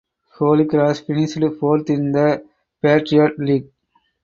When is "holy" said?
0.39-0.65